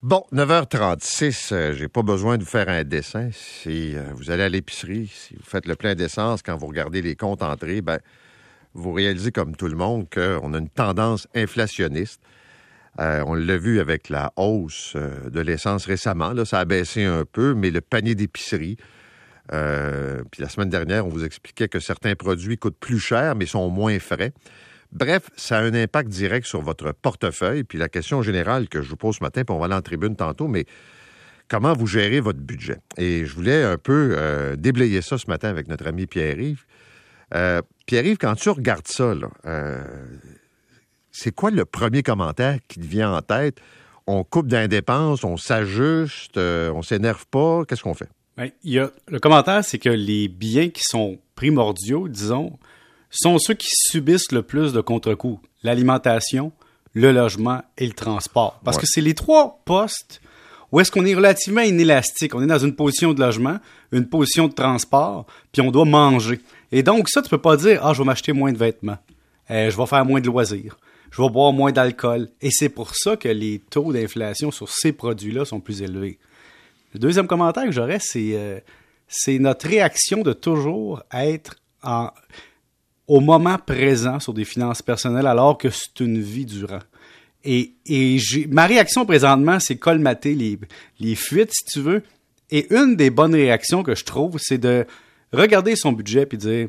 [0.00, 3.30] Bon, 9h36, euh, j'ai pas besoin de faire un dessin.
[3.32, 7.02] Si euh, vous allez à l'épicerie, si vous faites le plein d'essence, quand vous regardez
[7.02, 7.98] les comptes entrés, ben,
[8.74, 12.22] vous réalisez comme tout le monde qu'on a une tendance inflationniste.
[13.00, 16.32] Euh, on l'a vu avec la hausse de l'essence récemment.
[16.32, 18.76] Là, ça a baissé un peu, mais le panier d'épicerie.
[19.48, 23.68] puis la semaine dernière, on vous expliquait que certains produits coûtent plus cher, mais sont
[23.68, 24.32] moins frais.
[24.92, 27.64] Bref, ça a un impact direct sur votre portefeuille.
[27.64, 29.82] Puis la question générale que je vous pose ce matin, puis on va aller en
[29.82, 30.64] tribune tantôt, mais
[31.48, 32.78] comment vous gérez votre budget?
[32.96, 36.64] Et je voulais un peu euh, déblayer ça ce matin avec notre ami Pierre-Yves.
[37.34, 39.84] Euh, Pierre-Yves, quand tu regardes ça, euh,
[41.10, 43.58] c'est quoi le premier commentaire qui te vient en tête?
[44.06, 48.08] On coupe d'indépenses, on s'ajuste, on s'énerve pas, qu'est-ce qu'on fait?
[48.38, 52.58] A, le commentaire, c'est que les biens qui sont primordiaux, disons,
[53.10, 55.40] sont ceux qui subissent le plus de contre-coups.
[55.62, 56.52] L'alimentation,
[56.92, 58.60] le logement et le transport.
[58.64, 60.20] Parce que c'est les trois postes
[60.70, 62.34] où est-ce qu'on est relativement inélastique.
[62.34, 63.58] On est dans une position de logement,
[63.92, 66.40] une position de transport, puis on doit manger.
[66.72, 68.98] Et donc, ça, tu peux pas dire, ah, je vais m'acheter moins de vêtements,
[69.50, 70.76] euh, je vais faire moins de loisirs,
[71.10, 72.28] je vais boire moins d'alcool.
[72.42, 76.18] Et c'est pour ça que les taux d'inflation sur ces produits-là sont plus élevés.
[76.92, 78.60] Le deuxième commentaire que j'aurais, c'est euh,
[79.08, 82.10] c'est notre réaction de toujours être en
[83.08, 86.80] au moment présent sur des finances personnelles alors que c'est une vie durant.
[87.42, 90.58] Et, et ma réaction présentement, c'est colmater les,
[91.00, 92.02] les fuites, si tu veux.
[92.50, 94.86] Et une des bonnes réactions que je trouve, c'est de
[95.32, 96.68] regarder son budget et dire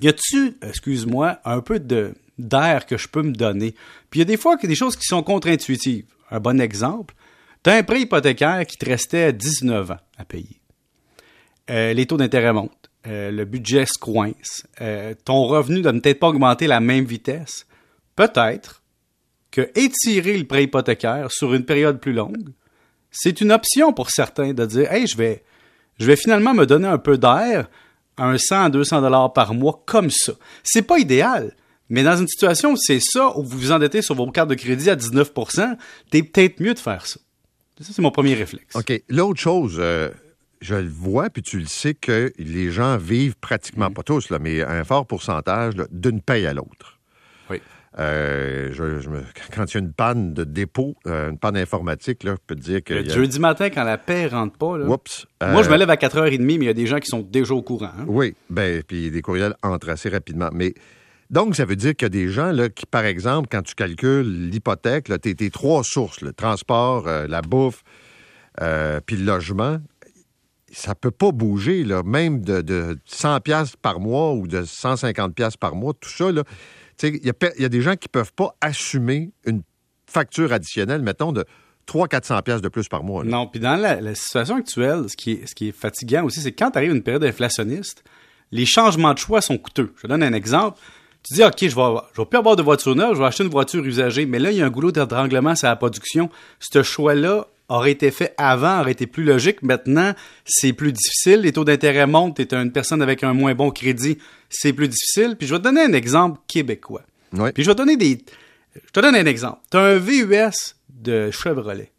[0.00, 3.74] Y a-tu, excuse-moi, un peu de d'air que je peux me donner?
[4.10, 6.06] Puis il y a des fois qu'il y a des choses qui sont contre-intuitives.
[6.30, 7.14] Un bon exemple,
[7.64, 10.60] tu as un prêt hypothécaire qui te restait à 19 ans à payer.
[11.70, 12.85] Euh, les taux d'intérêt montent.
[13.06, 17.66] Euh, le budget se coince, euh, ton revenu ne peut-être pas augmenter la même vitesse,
[18.16, 18.82] peut-être
[19.52, 22.50] que étirer le prêt hypothécaire sur une période plus longue,
[23.12, 25.44] c'est une option pour certains de dire Hey, je vais,
[26.00, 27.70] je vais finalement me donner un peu d'air,
[28.18, 30.32] un 100 à 200 dollars par mois comme ça.
[30.64, 31.54] C'est pas idéal,
[31.88, 34.54] mais dans une situation où c'est ça, où vous vous endettez sur vos cartes de
[34.54, 35.76] crédit à 19%
[36.10, 37.20] t'es peut-être mieux de faire ça.
[37.80, 38.74] Ça, c'est mon premier réflexe.
[38.74, 39.02] OK.
[39.08, 40.10] L'autre chose, euh,
[40.66, 43.94] je le vois, puis tu le sais que les gens vivent pratiquement, mm.
[43.94, 46.98] pas tous, là, mais un fort pourcentage d'une paye à l'autre.
[47.48, 47.60] Oui.
[47.98, 49.00] Euh, je,
[49.54, 52.56] quand il y a une panne de dépôt, euh, une panne informatique, là, je peux
[52.56, 52.94] te dire que.
[52.94, 55.90] Le jeudi matin, quand la paie rentre pas, là, Oups, moi, je me euh, lève
[55.90, 57.92] à 4h30, mais il y a des gens qui sont déjà au courant.
[57.96, 58.04] Hein.
[58.08, 60.48] Oui, ben, puis des courriels entrent assez rapidement.
[60.52, 60.74] Mais
[61.30, 63.76] donc, ça veut dire qu'il y a des gens là, qui, par exemple, quand tu
[63.76, 67.84] calcules l'hypothèque, tu tes trois sources, le transport, la bouffe,
[68.58, 69.78] puis le logement,
[70.76, 75.56] ça peut pas bouger, là, même de, 100 pièces par mois ou de 150 pièces
[75.56, 76.28] par mois, tout ça,
[77.02, 79.62] il y, a, des gens qui peuvent pas assumer une
[80.06, 81.46] facture additionnelle, mettons, de
[81.88, 83.24] 300-400 pièces de plus par mois.
[83.24, 87.02] Non, puis dans la, situation actuelle, ce qui est, fatigant aussi, c'est quand à une
[87.02, 88.04] période inflationniste,
[88.52, 89.94] les changements de choix sont coûteux.
[89.96, 90.78] Je te donne un exemple.
[91.22, 93.44] Tu dis, OK, je vais, je vais plus avoir de voiture neuve, je vais acheter
[93.44, 96.28] une voiture usagée, mais là, il y a un goulot d'étranglement sur la production.
[96.60, 99.62] Ce choix-là aurait été fait avant, aurait été plus logique.
[99.62, 101.40] Maintenant, c'est plus difficile.
[101.40, 102.36] Les taux d'intérêt montent.
[102.36, 104.18] Tu es une personne avec un moins bon crédit,
[104.48, 105.36] c'est plus difficile.
[105.36, 107.02] Puis je vais te donner un exemple québécois.
[107.54, 108.24] Puis je vais te donner des.
[108.74, 109.60] Je te donne un exemple.
[109.70, 111.92] Tu as un VUS de Chevrolet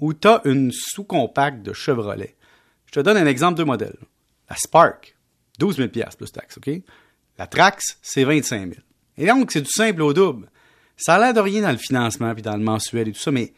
[0.00, 2.36] ou tu as une sous-compacte de Chevrolet.
[2.86, 3.96] Je te donne un exemple de modèle.
[4.48, 5.16] La Spark,
[5.58, 6.70] 12 000 plus taxes, OK?
[7.38, 8.72] La Trax, c'est 25 000
[9.18, 10.48] Et donc, c'est du simple au double.
[10.96, 13.30] Ça a l'air de rien dans le financement puis dans le mensuel et tout ça,
[13.30, 13.52] mais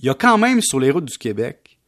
[0.00, 1.78] il y a quand même sur les routes du Québec,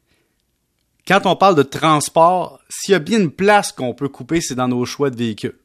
[1.07, 4.55] quand on parle de transport, s'il y a bien une place qu'on peut couper, c'est
[4.55, 5.57] dans nos choix de véhicules.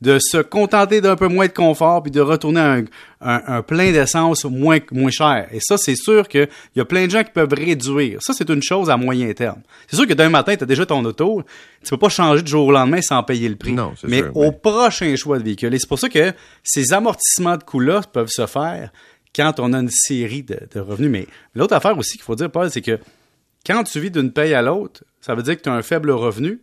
[0.00, 2.84] De se contenter d'un peu moins de confort puis de retourner un,
[3.22, 5.48] un, plein d'essence moins, moins cher.
[5.52, 8.18] Et ça, c'est sûr qu'il y a plein de gens qui peuvent réduire.
[8.20, 9.62] Ça, c'est une chose à moyen terme.
[9.86, 11.42] C'est sûr que d'un matin, tu as déjà ton auto.
[11.82, 13.72] Tu peux pas changer du jour au lendemain sans payer le prix.
[13.72, 15.72] Non, Mais sûr, au prochain choix de véhicule.
[15.72, 18.90] Et c'est pour ça que ces amortissements de coûts-là peuvent se faire
[19.34, 21.10] quand on a une série de, revenus.
[21.10, 22.98] Mais l'autre affaire aussi qu'il faut dire, Paul, c'est que
[23.66, 26.10] quand tu vis d'une paye à l'autre, ça veut dire que tu as un faible
[26.10, 26.60] revenu.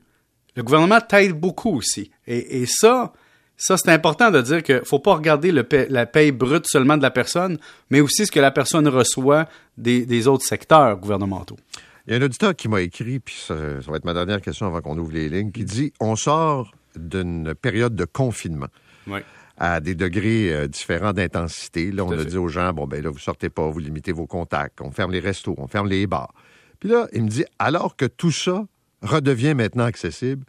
[0.56, 2.12] Le gouvernement t'aide beaucoup aussi.
[2.28, 3.14] Et, ça,
[3.58, 7.02] ça c'est important de dire qu'il ne faut pas regarder la paye brute seulement de
[7.02, 7.58] la personne,
[7.90, 9.48] mais aussi ce que la personne reçoit
[9.78, 11.58] des, autres secteurs gouvernementaux.
[12.06, 14.42] Il y a un auditeur qui m'a écrit, puis ça, ça, va être ma dernière
[14.42, 18.68] question avant qu'on ouvre les lignes, qui dit on sort d'une période de confinement.
[19.08, 19.20] Oui
[19.64, 21.92] à des degrés euh, différents d'intensité.
[21.92, 24.26] Là, on a dit aux gens, bon, ben là, vous sortez pas, vous limitez vos
[24.26, 26.34] contacts, on ferme les restos, on ferme les bars.
[26.80, 28.66] Puis là, il me dit, alors que tout ça
[29.04, 30.46] redevient maintenant accessible,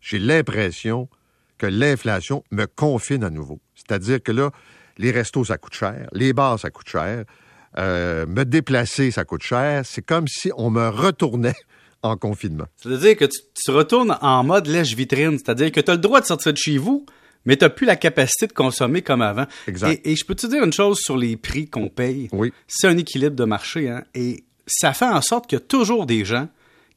[0.00, 1.08] j'ai l'impression
[1.58, 3.60] que l'inflation me confine à nouveau.
[3.76, 4.50] C'est-à-dire que là,
[4.98, 7.24] les restos, ça coûte cher, les bars, ça coûte cher.
[7.78, 9.82] Euh, me déplacer, ça coûte cher.
[9.84, 11.54] C'est comme si on me retournait
[12.02, 12.66] en confinement.
[12.78, 16.20] Ça veut dire que tu, retournes en mode lèche-vitrine, c'est-à-dire que tu as le droit
[16.20, 17.06] de sortir de chez vous,
[17.46, 19.46] mais tu n'as plus la capacité de consommer comme avant.
[19.66, 20.00] Exact.
[20.04, 22.28] Et, je peux te dire une chose sur les prix qu'on paye.
[22.32, 22.52] Oui.
[22.68, 26.06] C'est un équilibre de marché, hein, et ça fait en sorte qu'il y a toujours
[26.06, 26.48] des gens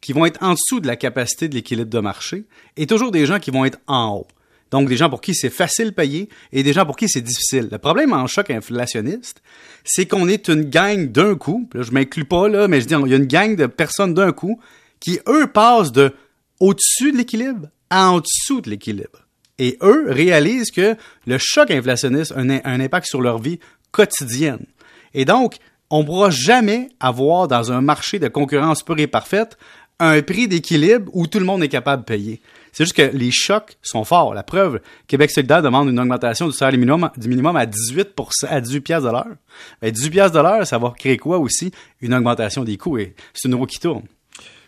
[0.01, 2.45] qui vont être en dessous de la capacité de l'équilibre de marché
[2.77, 4.27] et toujours des gens qui vont être en haut.
[4.71, 7.21] Donc, des gens pour qui c'est facile de payer et des gens pour qui c'est
[7.21, 7.69] difficile.
[7.71, 9.41] Le problème en choc inflationniste,
[9.83, 11.67] c'est qu'on est une gang d'un coup.
[11.73, 14.13] Là, je m'inclus pas, là, mais je dis, il y a une gang de personnes
[14.13, 14.59] d'un coup
[14.99, 16.13] qui, eux, passent de
[16.59, 19.25] au-dessus de l'équilibre à en dessous de l'équilibre.
[19.59, 20.95] Et eux réalisent que
[21.27, 23.59] le choc inflationniste a un, impact sur leur vie
[23.91, 24.65] quotidienne.
[25.13, 25.57] Et donc,
[25.89, 29.57] on ne pourra jamais avoir dans un marché de concurrence pure et parfaite
[29.99, 32.41] un prix d'équilibre où tout le monde est capable de payer.
[32.71, 34.33] C'est juste que les chocs sont forts.
[34.33, 38.15] La preuve, Québec solidaire demande une augmentation du salaire minimum, du minimum à 18
[38.47, 39.35] à 18 pièces de l'heure.
[39.81, 41.71] 18 pièces de l'heure, ça va créer quoi aussi?
[42.01, 44.03] Une augmentation des coûts et c'est une roue qui tourne.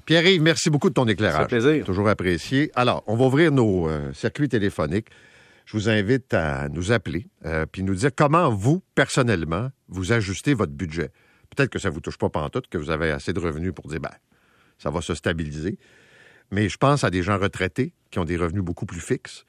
[0.05, 1.41] Pierre-Yves, merci beaucoup de ton éclairage.
[1.49, 1.85] Fait plaisir.
[1.85, 2.71] Toujours apprécié.
[2.75, 5.07] Alors, on va ouvrir nos euh, circuits téléphoniques.
[5.65, 10.53] Je vous invite à nous appeler euh, puis nous dire comment vous, personnellement, vous ajustez
[10.53, 11.11] votre budget.
[11.55, 13.87] Peut-être que ça ne vous touche pas pantoute, que vous avez assez de revenus pour
[13.87, 14.11] dire, ben,
[14.77, 15.77] ça va se stabiliser.
[16.51, 19.45] Mais je pense à des gens retraités qui ont des revenus beaucoup plus fixes,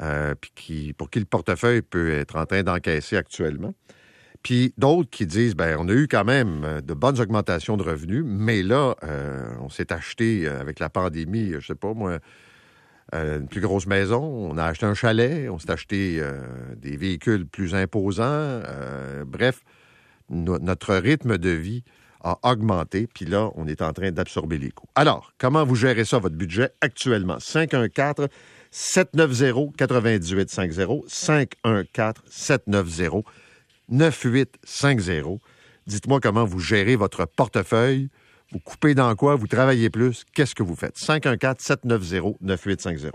[0.00, 3.74] euh, puis qui, pour qui le portefeuille peut être en train d'encaisser actuellement.
[4.42, 7.82] Puis d'autres qui disent, ben on a eu quand même euh, de bonnes augmentations de
[7.82, 12.18] revenus, mais là, euh, on s'est acheté avec la pandémie, je sais pas moi,
[13.12, 16.22] une plus grosse maison, on a acheté un chalet, on s'est acheté
[16.78, 18.62] des véhicules plus imposants.
[19.26, 19.60] bref,
[20.30, 21.84] notre rythme de vie
[22.24, 24.88] a augmenté, puis là, on est en train d'absorber les coûts.
[24.94, 27.38] Alors, comment vous gérez ça, votre budget, actuellement?
[27.38, 28.28] 514
[28.70, 33.22] 790 9850 514 790
[33.92, 35.40] 9850
[35.86, 38.08] Dites-moi comment vous gérez votre portefeuille.
[38.52, 39.34] Vous coupez dans quoi?
[39.34, 40.24] Vous travaillez plus?
[40.34, 40.96] Qu'est-ce que vous faites?
[40.96, 43.12] 514 790 9850